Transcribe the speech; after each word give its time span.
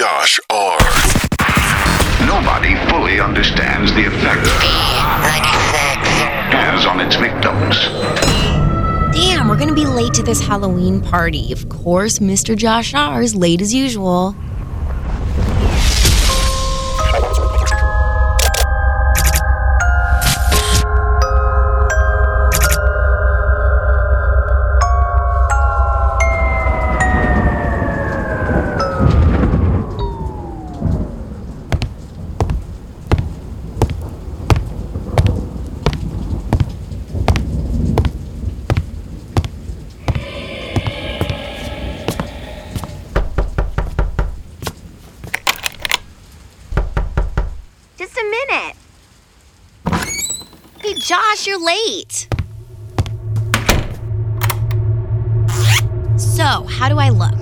Josh 0.00 0.40
R. 0.48 0.78
Nobody 2.26 2.74
fully 2.88 3.20
understands 3.20 3.92
the 3.92 4.06
effect 4.06 4.46
has 6.56 6.86
on 6.86 7.00
its 7.00 7.16
victims. 7.16 7.76
Damn, 9.14 9.46
we're 9.46 9.58
gonna 9.58 9.74
be 9.74 9.84
late 9.84 10.14
to 10.14 10.22
this 10.22 10.40
Halloween 10.40 11.02
party. 11.02 11.52
Of 11.52 11.68
course, 11.68 12.18
Mr. 12.18 12.56
Josh 12.56 12.94
R 12.94 13.20
is 13.20 13.34
late 13.34 13.60
as 13.60 13.74
usual. 13.74 14.34
You're 51.50 51.58
late. 51.58 52.28
So, 56.16 56.62
how 56.68 56.88
do 56.88 56.96
I 56.98 57.08
look? 57.08 57.34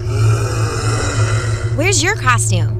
Where's 1.76 2.02
your 2.02 2.16
costume? 2.16 2.77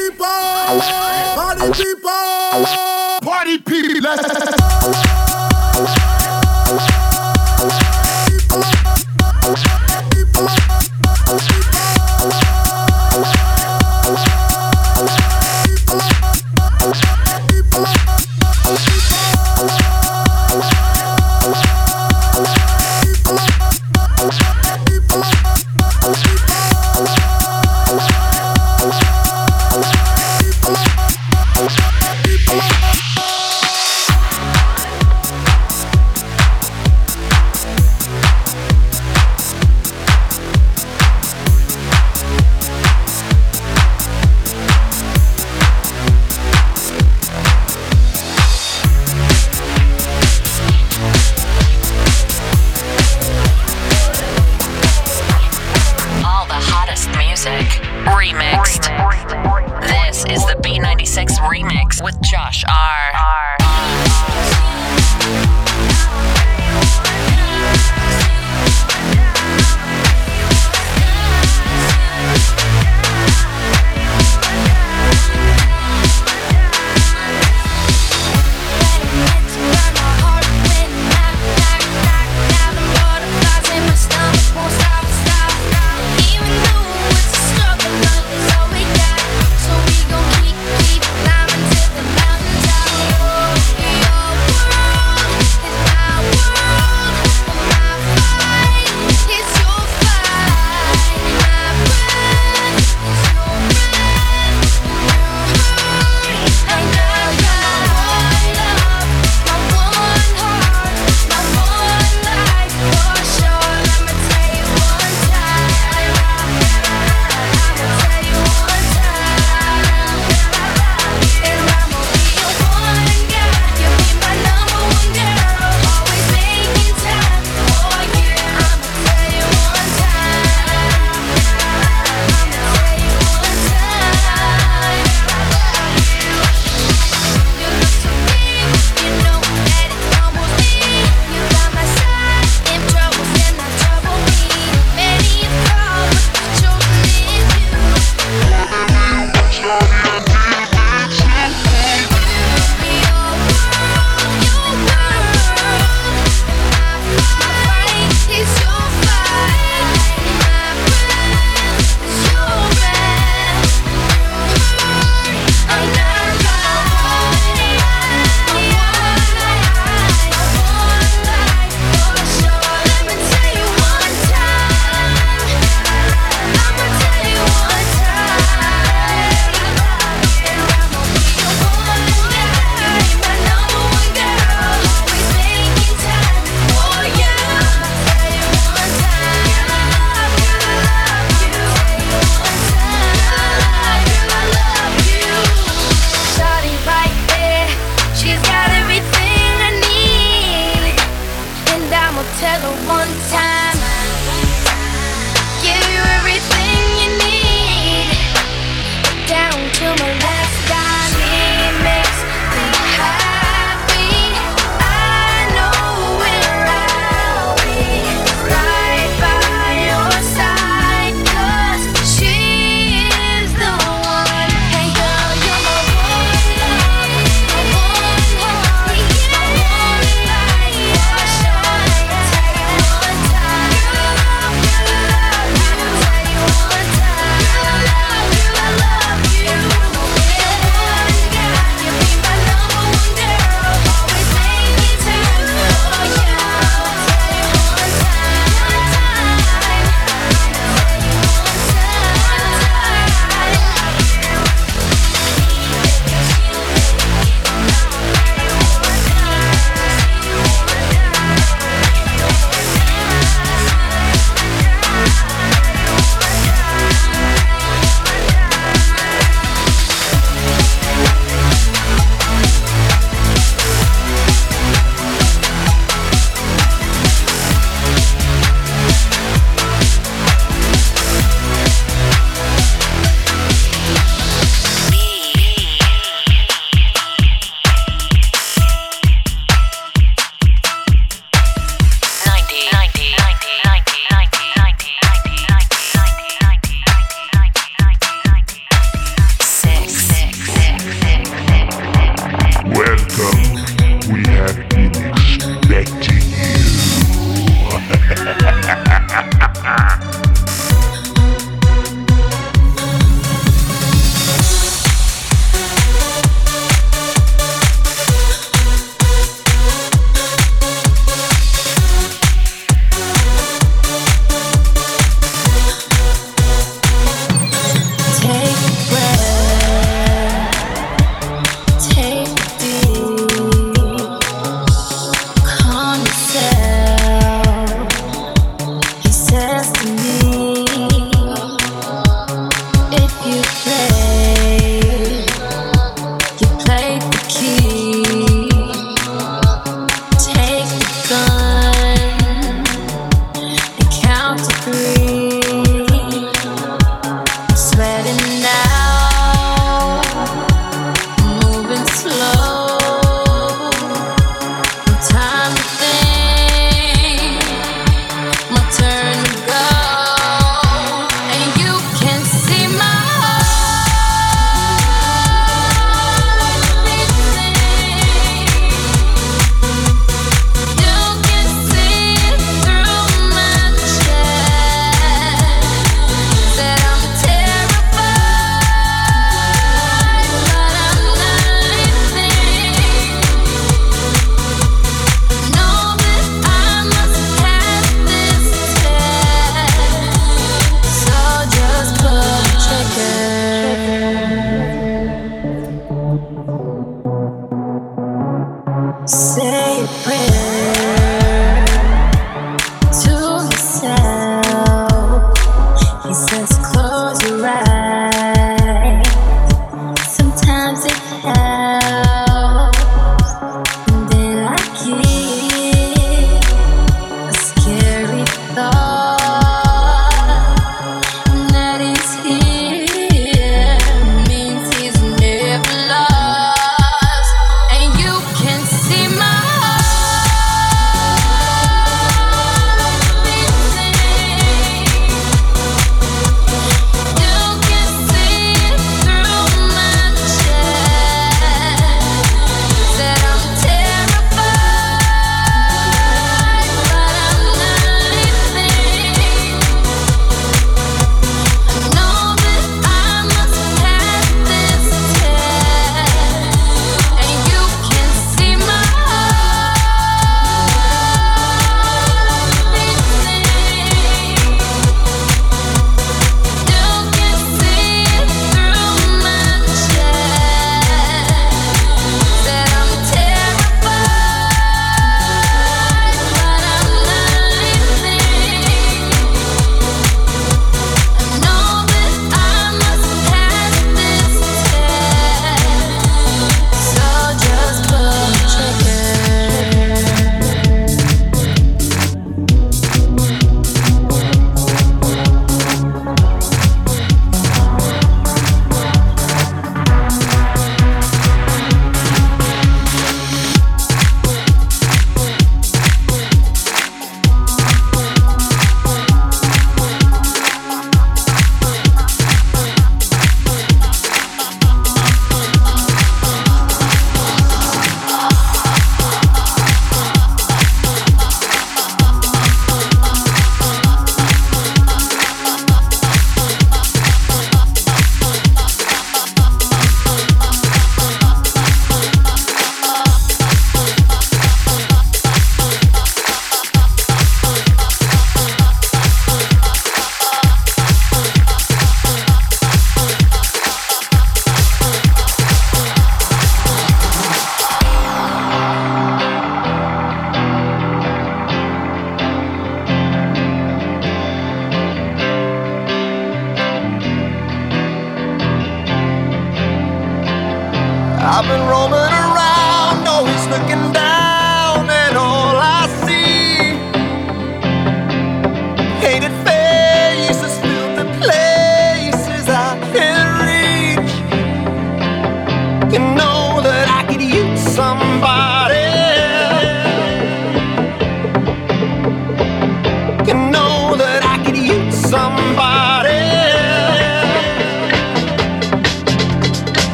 People, 0.00 0.26
party 1.36 1.72
people, 1.82 2.64
party 3.22 3.58
people. 3.58 4.16
Let's 6.72 7.09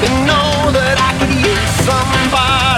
You 0.00 0.10
know 0.30 0.70
that 0.78 0.96
I 1.02 1.10
could 1.18 1.34
use 1.34 1.72
somebody. 1.86 2.77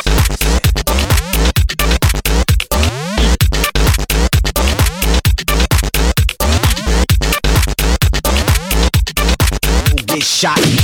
shot. 10.41 10.80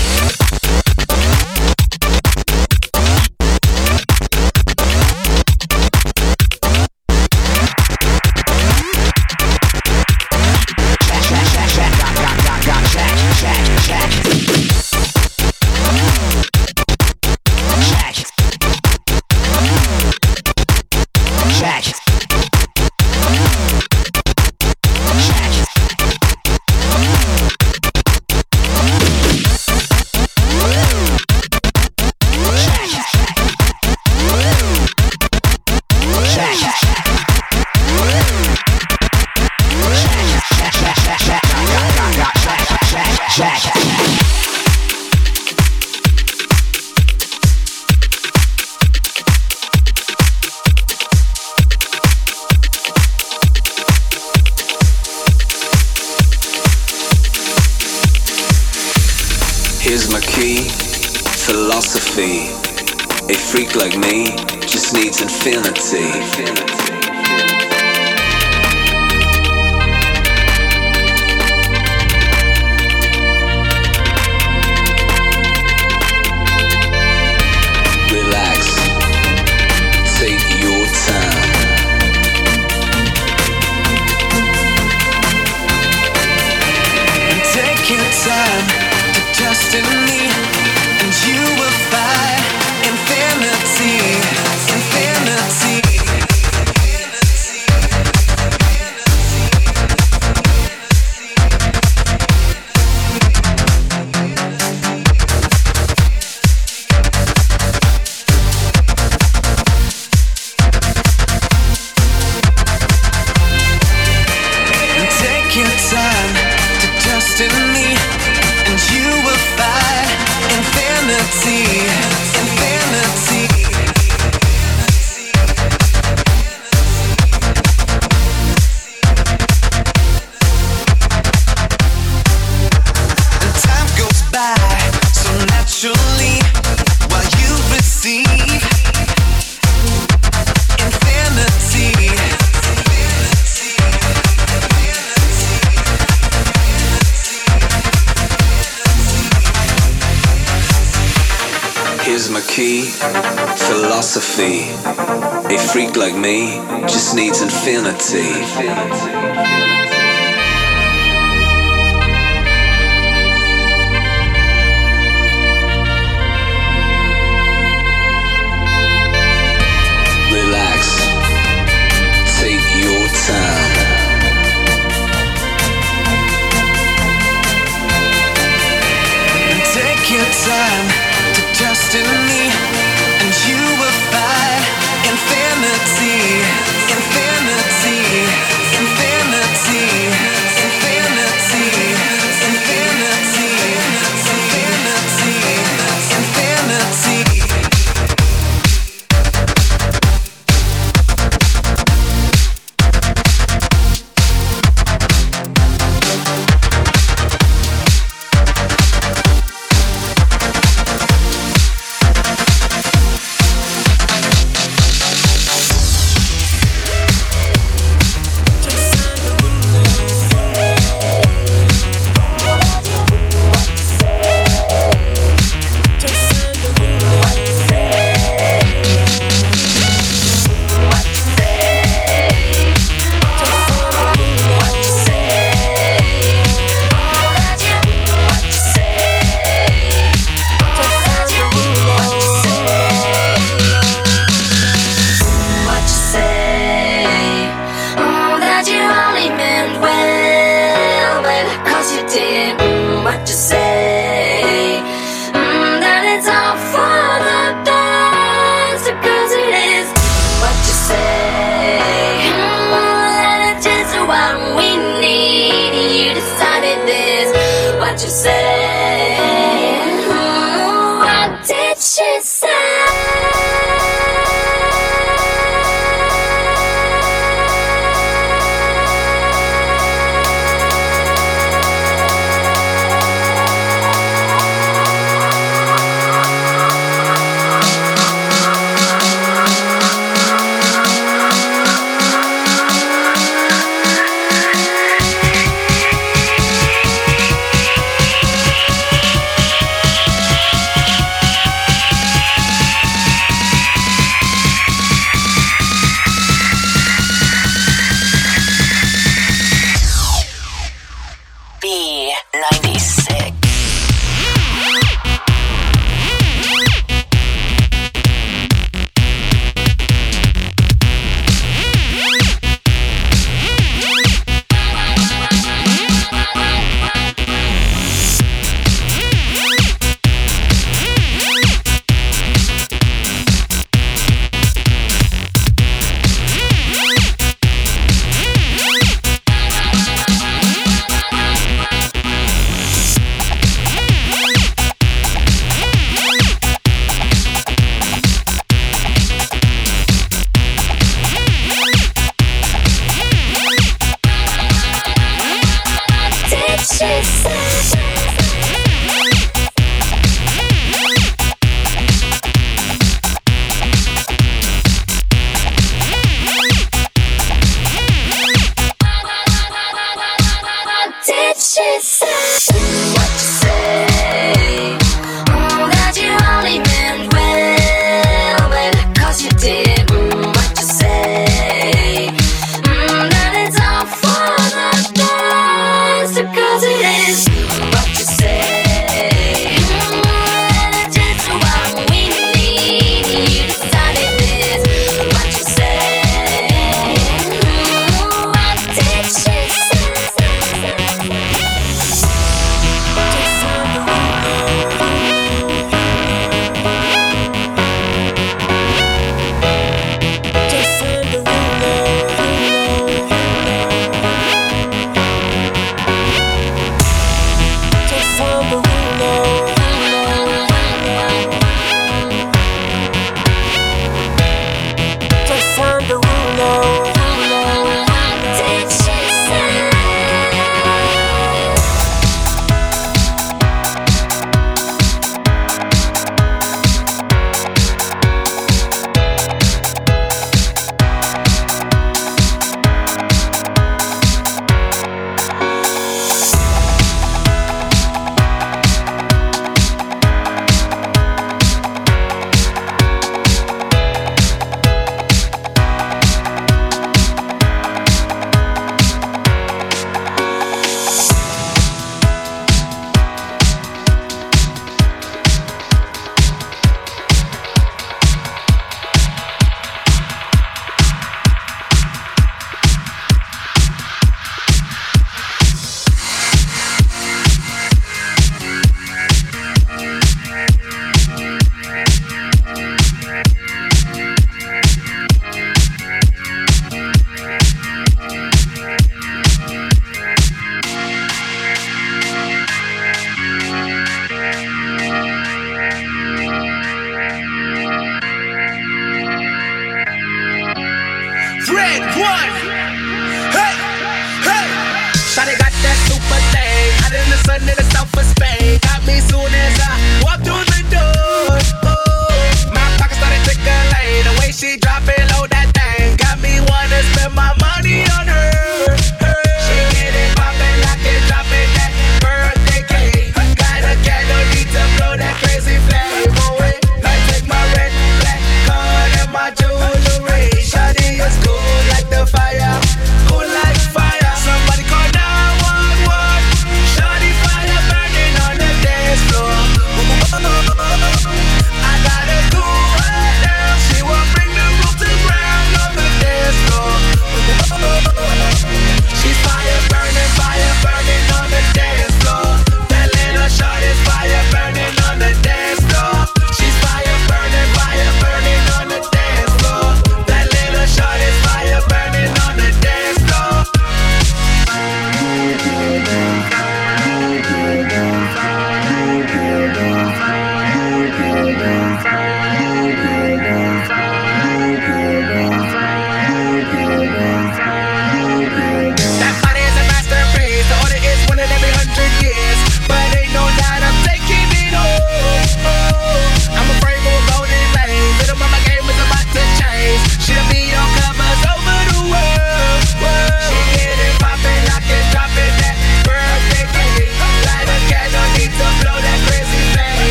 Philosophy. 154.19 155.53
A 155.53 155.59
freak 155.59 155.95
like 155.95 156.15
me 156.15 156.57
just 156.87 157.15
needs 157.15 157.41
infinity. 157.41 158.27